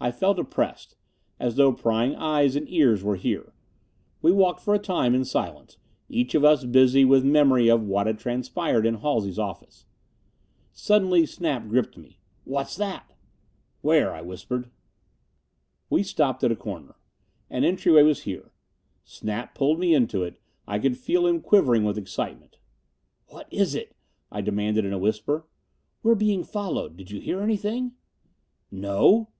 I 0.00 0.10
felt 0.10 0.38
oppressed. 0.40 0.96
As 1.38 1.54
though 1.54 1.72
prying 1.72 2.14
eyes 2.16 2.54
and 2.56 2.68
ears 2.68 3.04
were 3.04 3.14
here. 3.14 3.52
We 4.20 4.32
walked 4.32 4.60
for 4.60 4.74
a 4.74 4.78
time 4.80 5.14
in 5.14 5.24
silence, 5.24 5.76
each 6.08 6.34
of 6.34 6.44
us 6.44 6.64
busy 6.64 7.04
with 7.04 7.24
memory 7.24 7.68
of 7.68 7.82
what 7.84 8.08
had 8.08 8.18
transpired 8.18 8.84
in 8.84 8.96
Halsey's 8.96 9.38
office. 9.38 9.84
Suddenly 10.72 11.26
Snap 11.26 11.68
gripped 11.68 11.96
me. 11.96 12.18
"What's 12.44 12.76
that?" 12.76 13.12
"Where?" 13.80 14.12
I 14.12 14.22
whispered. 14.22 14.70
We 15.90 16.02
stopped 16.04 16.42
at 16.42 16.52
a 16.52 16.56
corner. 16.56 16.96
An 17.50 17.64
entryway 17.64 18.02
was 18.02 18.22
here. 18.22 18.52
Snap 19.04 19.54
pulled 19.54 19.78
me 19.78 19.92
into 19.94 20.24
it. 20.24 20.40
I 20.66 20.80
could 20.80 20.96
feel 20.96 21.28
him 21.28 21.40
quivering 21.40 21.84
with 21.84 21.98
excitement. 21.98 22.58
"What 23.26 23.52
is 23.52 23.74
it?" 23.76 23.94
I 24.32 24.40
demanded 24.40 24.84
in 24.84 24.92
a 24.92 24.98
whisper. 24.98 25.46
"We're 26.02 26.16
being 26.16 26.42
followed. 26.42 26.96
Did 26.96 27.12
you 27.12 27.20
hear 27.20 27.40
anything?" 27.40 27.92
"No!" 28.70 29.28